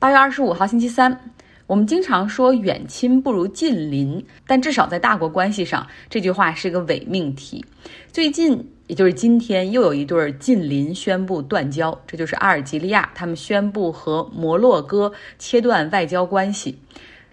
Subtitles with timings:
[0.00, 1.32] 八月二十五号星期三，
[1.66, 7.64] 我们经常说远亲不如近邻，但至少在大国关系上，这句话是个伪命题。
[8.12, 16.78] 最近，也就是今天，又有一对近邻宣布断交，这就是阿尔及利亚，他们宣布和摩洛哥切断外交关系。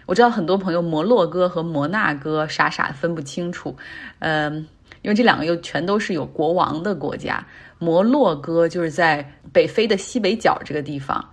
[0.07, 3.75] 我知道很多朋友摩洛哥和摩纳哥傻傻分不清楚，
[4.17, 4.67] 嗯，
[5.03, 7.45] 因为这两个又全都是有国王的国家。
[7.77, 11.29] 摩洛哥就是在北非的西北角这个地方。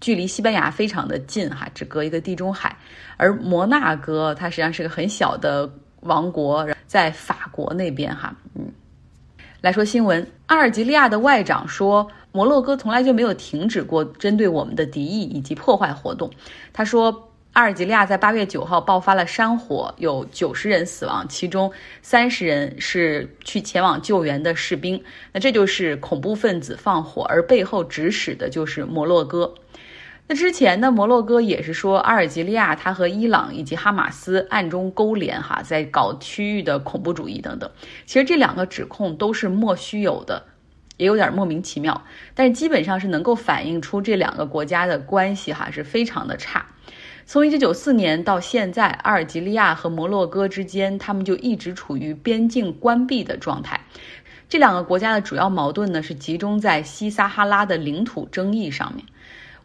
[0.00, 2.76] 距离西班牙非常的近哈，只隔一个地中海。
[3.16, 5.68] 而摩纳哥它实际上是个很小的
[6.00, 8.36] 王国，在法国那边哈。
[8.54, 8.70] 嗯，
[9.60, 16.30] 来说新闻，阿尔及利亚的外长说，摩洛哥从来就没有停止过针对我们的敌意以及破坏活动。
[16.72, 25.02] 他说，阿尔及利亚在八月九号爆发了山火，有九十人死亡，其中三十人是去前往救援的士兵。
[25.32, 29.52] 那这就是恐怖分子放火，而背后指使的就是摩洛哥。
[30.30, 37.70] 那之前呢，摩洛哥也是说阿尔及利亚它和伊朗以及哈马斯暗中勾连，哈，在搞区域的恐怖主义等等。
[38.04, 40.44] 其实这两个指控都是莫须有的，
[40.98, 46.66] 也有点莫名其妙，但是基本上是能够反映出这两个国家的关系哈是非常的差。
[47.24, 53.80] 从一九九四年到现在，阿尔及利亚和摩洛哥之间他们就一直处于边境关闭的状态。
[54.50, 59.06] 这两个国家的主要矛盾呢是集中在西撒哈拉的领土争议上面。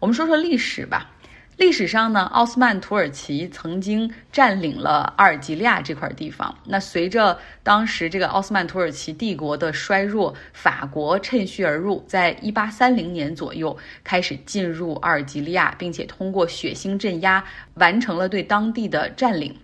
[0.03, 1.11] 我们说说历史吧。
[1.55, 6.53] 历史上呢，奥斯曼土耳其曾经占领了阿尔及利亚这块地方。
[6.65, 17.41] 那随着当时这个奥斯曼土耳其帝国的衰弱，法国趁虚而入，在一八三零年左右开始进入阿尔及利亚，并且通过血腥镇压
[17.75, 19.57] 完成了对当地的占领。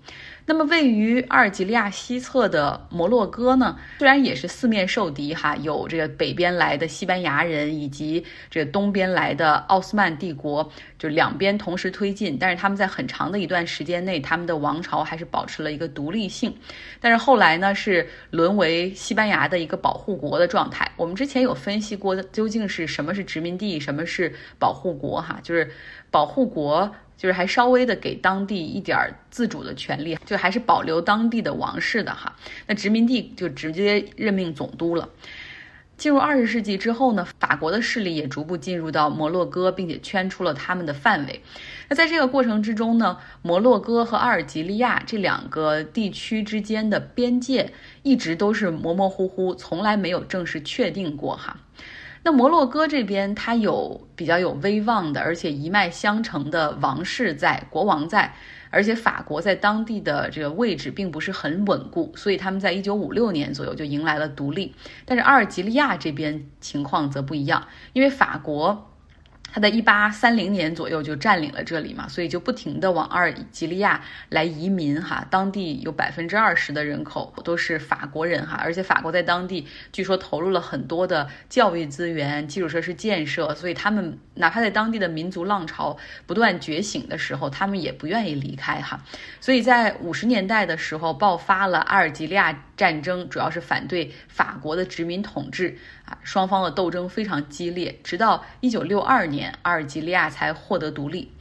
[0.49, 3.77] 那么，位于阿尔及利亚西侧的摩洛哥呢？
[3.99, 12.35] 虽然也是四面受敌，哈，有这个北边来的西班牙人，以及这东边来的奥斯曼帝国，就两边同时推进。
[12.39, 16.51] 但是他们在很长的一段时间内，他们的王朝还是保持了一个独立性。
[16.99, 20.91] 但是后来呢，是沦为西班牙的一个保护国的状态。
[20.97, 25.69] 我们之前有分析过，究竟是什么是殖民地，什么是保护国，哈，就是
[26.09, 26.91] 保护国。
[27.19, 32.33] 就是还稍微的给当地一点儿自主的权利，就还是保留当地的王室的哈。
[32.65, 35.09] 那殖民地就直接任命总督了。
[35.97, 41.41] 进入二十世纪之后呢，法国的势力也逐步进入到摩洛哥，并且圈出了他们的范围。
[41.89, 51.57] 那在这个过程之中呢，摩洛哥和阿尔及利亚这两个地区之间的边界一直都是模模糊糊，从来没有正式确定过哈。
[52.23, 58.33] 那摩洛哥这边，它有比较有威望的，而且一脉相承的王室在，国王在，
[58.69, 64.75] 而且法国在当地的这个位置并不是很稳固，所以他们在一九五六年左右就迎来了独立。
[65.05, 68.88] 但是阿尔及利亚这边情况则不一样，因为法国。
[69.51, 89.01] 他在一八三零年左右就占领了这里嘛，所以就不停的往阿尔及利亚来移民哈，当地有百分之二十的人口都是法国人哈，而且法国在当地据说投入了很多的教育资源、基础设施建设，所以他们哪怕在当地的民族浪潮不断觉醒的时候，他们也不愿意离开哈，
[89.41, 92.63] 所以在五十年代的时候爆发了阿尔及利亚。
[92.79, 101.33] 战争主要是反对法国的殖民统治啊，双方的斗争非常激烈，直到一九六二年，阿尔及利亚才获得独立。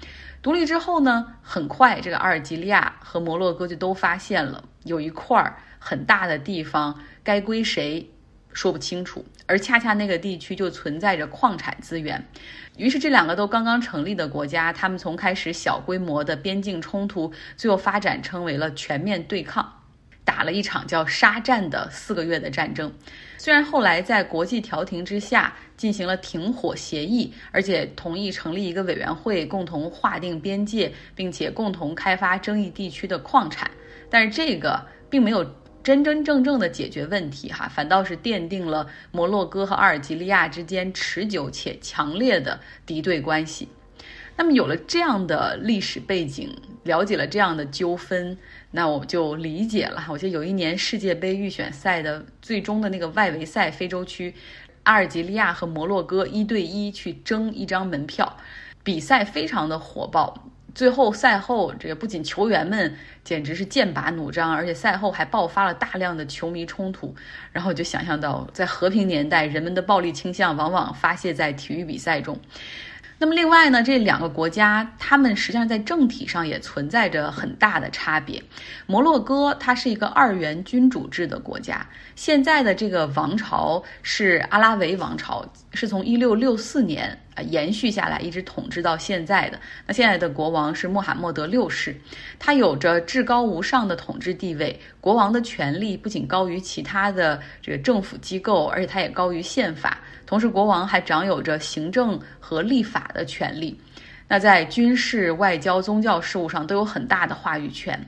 [0.43, 8.10] 独立之后呢，很快这个阿尔及利亚和摩洛哥就都发现了有一块儿很大的地方该归谁
[8.53, 12.26] 说不清楚，而恰恰那个地区就存在着矿产资源。
[12.76, 19.77] 于是这两个都刚刚成立的国家，他们从开始小规模的边境冲突，最后发展成为了全面对抗。
[20.28, 22.92] 打了一场叫沙战的四个月的战争，
[23.38, 33.70] 虽然后来在国际调停之下进行了停火协议，而且同意成立一个委员会共同划定边界，并且共同开发争议地区的矿产，
[34.10, 35.42] 但是这个并没有
[35.82, 43.66] 真真正正的解决问题哈，反倒是奠定了摩洛哥和阿尔及利亚之间持久且强烈的敌对关系。
[44.36, 46.54] 那么有了这样的历史背景，
[46.88, 48.37] 了解了这样的纠纷。
[48.73, 50.05] 那我就理解了。
[50.11, 54.35] 我记得有一年世界杯预选赛的最终的那个外围赛，非洲区，
[54.82, 58.37] 阿尔及利亚和摩洛哥一对一去争一张门票，
[58.82, 60.49] 比赛非常的火爆。
[60.75, 62.94] 最后赛后，这个不仅球员们
[63.25, 67.17] 简直是剑拔弩张，而且赛后还爆发了大量的球迷冲突。
[67.52, 72.38] 然后我就想象到，在和平年代，人们的暴力倾向往往发泄在体育比赛中。
[73.20, 78.41] 那么另外呢，这两个国家，他们实际上在政体上也存在着很大的差别。
[78.87, 81.85] 摩洛哥它是一个二元君主制的国家，
[82.15, 85.44] 现在的这个王朝是阿拉维王朝，
[85.75, 89.58] 是从一六六四年延续下来，一直统治到现在的。
[89.87, 91.96] 那现在的国王是穆罕默德六世，
[92.38, 94.79] 他有着至高无上的统治地位。
[95.00, 99.99] 国王的权力不仅高于其他的这个政府机构，而且他也高于宪法。
[100.26, 103.81] 同时，国王还掌有着行政和立法的权利。
[104.31, 107.99] 那在军事、外交、宗教事务上都有很大的话语权。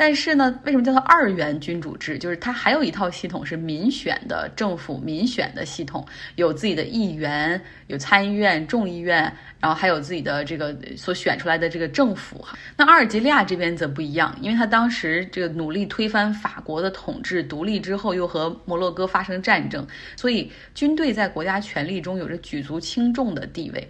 [0.00, 2.16] 但是呢，为什么叫做二元君主制？
[2.16, 6.02] 就是它还有一套系统是民选的政府，民选的系统，
[6.36, 9.30] 有自己的议员，有参议院、众议院，
[9.60, 12.56] 然后还有自己的这个所选出来的这个政府哈。
[12.78, 19.86] 那阿尔及利亚这边则不一样，因为他当时这个努力推翻法国的统治，独立之后又和摩洛哥发生战争，
[20.16, 23.86] 所以军队在国家权力中有着举足轻重的地位。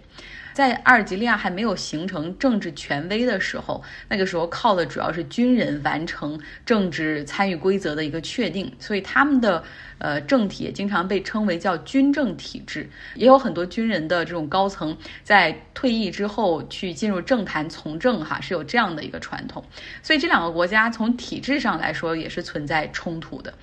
[0.53, 9.63] 在阿尔及利亚还没有形成政治权威的时候，那个时候靠的主要是军人完成政治参与规则的一个确定，所以他们的
[10.01, 12.89] 呃政体也经常被称为叫军政体制。
[13.15, 19.63] 也有很多军人的这种高层在退役之后去进入政坛从政，哈，是有这样的一个传统。
[20.03, 23.53] 所以这两个国家从体制上来说也是存在冲突的。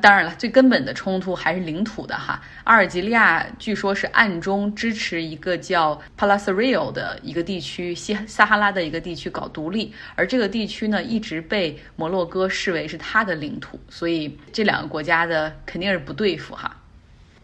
[0.00, 2.42] 当然了，最根本的冲突还是领土的哈。
[2.64, 16.76] 阿尔及利亚据说是暗中支持一个叫 Palasrio 的一个地区，西撒哈拉的一个地区搞独立，而这个地区呢一直被摩洛哥视为是他的领土，所以这两个国家的肯定是不对付哈。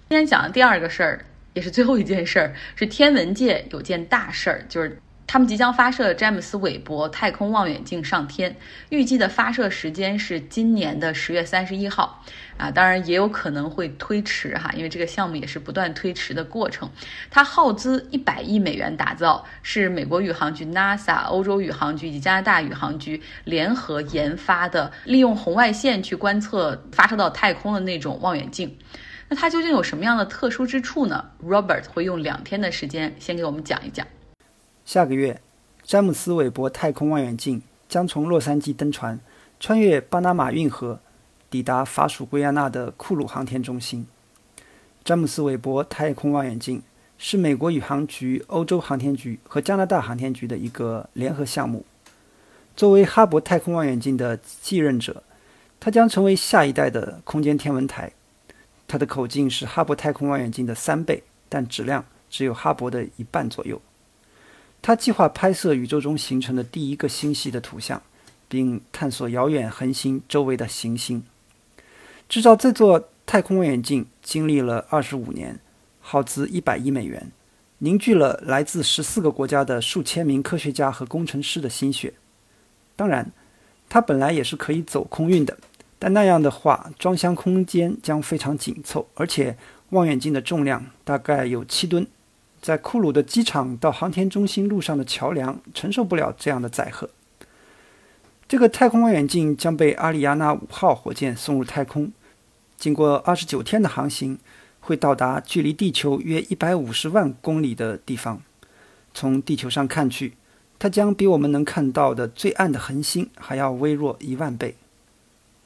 [0.09, 4.97] 今天讲的第二个事儿，也是最后一件事儿，是天文界有件大事儿，就是。
[5.33, 8.53] 他们即将发射詹姆斯韦伯太空望远镜上天，
[8.89, 12.21] 预计的发射时间是今年的十月三十一号，
[12.57, 16.91] 啊，当然也有可能会推迟哈，因为这个项目也是不断推迟的过程。
[17.31, 28.77] 它耗资一百亿美元打造，是美国宇航局 NASA、欧洲宇航局以及加拿大宇航局联合研发的，利用红外线去观测发射到太空的那种望远镜。
[29.29, 34.05] 那它究竟有什么样的特殊之处呢？Robert 会用两天的时间先给我们讲一讲。
[34.93, 35.41] 下个月，
[35.85, 39.21] 詹姆斯·韦伯太空望远镜将从洛杉矶登船，
[39.61, 40.99] 穿越巴拿马运河，
[41.49, 44.05] 抵达法属圭亚那的库鲁航天中心。
[45.05, 46.83] 詹姆斯·韦伯太空望远镜
[47.19, 51.85] 是美国宇航局、欧洲航天局和加拿大航天局的一个联合项目。
[52.75, 55.23] 作为哈勃太空望远镜的继任者，
[55.79, 58.11] 它将成为下一代的空间天文台。
[58.89, 63.81] 它的口径是哈勃太空望远镜的三倍，但质量只有哈勃的一半左右。
[64.83, 68.03] 他计划拍摄宇宙中形成的第一个星系的图像，
[68.49, 71.23] 并探索遥远恒星周围的行星。
[72.29, 75.59] 制造这座太空望远镜经历了二十五年，
[76.01, 77.31] 耗资一百亿美元，
[77.79, 82.15] 凝聚了来自十四个国家的数千名科学家和工程师的心血。
[82.97, 83.31] 当然，
[83.89, 85.59] 它本来也是可以走空运的，
[85.99, 89.57] 但那样的话，装箱空间将非常紧凑，而且
[89.91, 92.07] 望远镜的重量大概有七吨。
[92.61, 97.09] 在库鲁的机场到航天中心路上的桥梁承受不了这样的载荷。
[98.47, 102.13] 这个太空望远镜将被阿里亚纳五号火箭送入太空，
[102.77, 104.39] 经过二十九天的航行，
[104.81, 108.43] 会到达距离地球约一百五十万公里的地方。
[109.15, 110.35] 从地球上看去，
[110.79, 114.77] 它将比我们能看到的最暗的恒星还要微弱一万倍。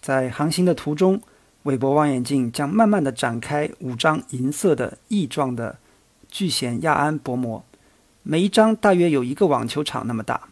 [0.01, 1.21] 在航行的途中，
[1.65, 5.79] 韦伯望远镜将慢慢地展开五张银色的翼状的。
[6.35, 7.65] 聚显亚胺薄膜，
[8.25, 10.49] 每一张大约有一个网球场那么大。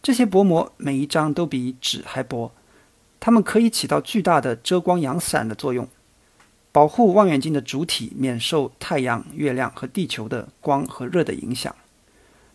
[0.00, 2.52] 这些薄膜每一张都比纸还薄，
[3.18, 5.88] 它们可以起到巨大的遮光阳伞的作用，
[6.70, 11.74] 保护望远镜的主体免受太阳、月亮和地球的光和热的影响。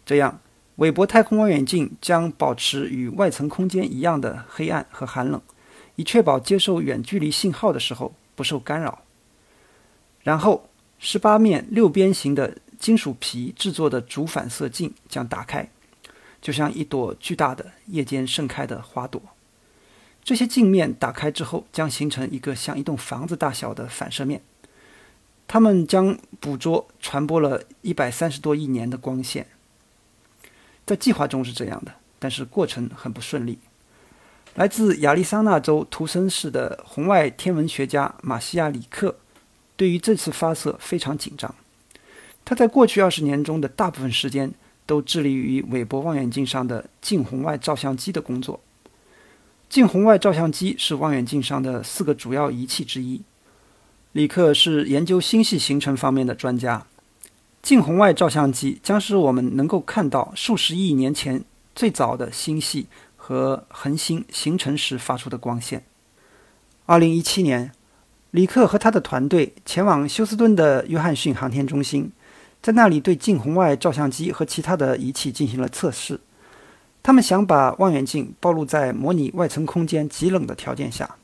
[0.06, 0.40] 这样，
[0.78, 5.42] 韦伯太空望远镜将保持与外层空间一样的黑暗和寒冷，
[5.98, 9.00] 以确保接受远距离信号的时候不受干扰。
[10.22, 10.70] 然后。
[11.04, 15.68] 十八面六边形的金属皮制作的主反射镜将打开，
[16.40, 19.20] 就像一朵巨大的夜间盛开的花朵。
[20.24, 24.44] 这些镜面打开之后，将形成一个像一栋房子大小的反射面，
[25.48, 29.48] 它们将捕捉传播了一百三十多亿年的光线。
[30.86, 33.58] 在计划中是这样的，但是过程很不顺利。
[34.54, 39.16] 来自亚利桑那州图森市的红外天文学家马西亚里克。
[39.82, 41.56] 对于这次发射非常紧张，
[42.46, 44.54] 他在过去二十年中的大部分时间
[44.86, 48.60] 都致力于韦伯望远镜上的近红外照相机的工作。
[49.70, 53.24] 近红外照相机是望远镜上的四个主要仪器之一。
[54.12, 56.86] 李克是研究星系形成方面的专家。
[57.64, 62.86] 近红外照相机将使我们能够看到数十亿年前最早的星系
[63.18, 65.84] 和恒星形成时发出的光线。
[66.86, 67.72] 二零一七年。
[68.32, 72.10] 李克和他的团队前往休斯敦的约翰逊航天中心，
[72.62, 76.20] 在那里对近红外照相机和其他的仪器进行了测试。
[77.04, 81.18] 他们想把望远镜暴露在模拟外层空间极冷的条件下。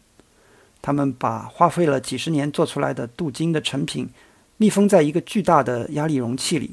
[0.81, 4.09] 他们把花费了几十年做出来的镀金的成品
[4.57, 6.71] 密封在一个巨大的压力容器里，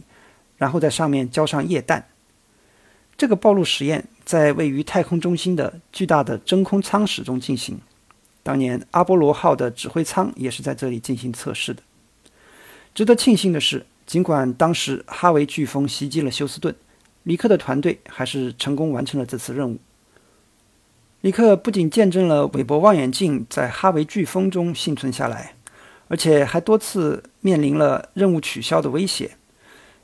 [0.56, 2.06] 然后在上面浇上液氮。
[3.16, 7.78] 这个暴露实验在位于太空中心的巨大的真空舱室中进行。
[8.44, 11.82] 当年阿波罗号的指挥舱也是在这里进行测试的。
[12.94, 16.72] 值得庆幸的是，尽管当时哈维飓风袭击了休斯顿。
[17.24, 19.78] 李克的团队还是成功完成了这次任务。
[21.22, 25.54] 李克不仅见证了韦伯望远镜在哈维飓风中幸存下来，
[26.08, 29.38] 而且还多次面临了任务取消的威胁，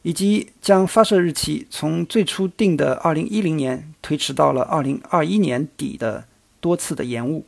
[0.00, 6.24] 以及将发射日期从最初定的2010年推迟到了2021年底的
[6.58, 7.44] 多次的延误。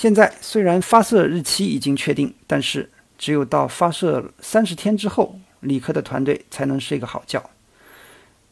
[0.00, 2.88] 现在虽然发射日期已经确定，但是
[3.18, 7.50] 只有到发射三十天之后，李克的团队才能睡个好觉。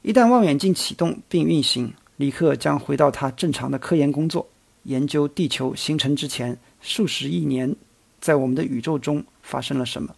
[0.03, 4.47] 一旦望远镜启动并运行，李克将回到他正常的科研工作，
[4.83, 7.75] 研究地球形成之前数十亿年
[8.21, 10.15] 在我们的宇宙中发生了什么。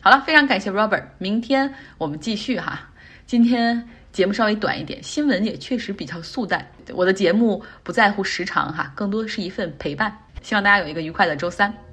[0.00, 2.88] 好了，非常感谢 Robert，明天我们继续哈。
[3.26, 6.64] 今天节目稍微短一点，新闻也确实比较速淡。
[6.94, 10.16] 我的节目不在乎时长哈，更多的是一份陪伴。
[10.42, 11.87] 希望大家有一个愉快的周三。